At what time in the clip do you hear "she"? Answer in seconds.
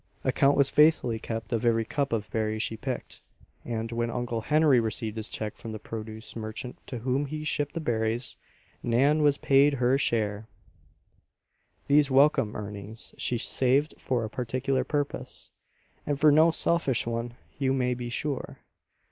2.63-2.75, 13.19-13.37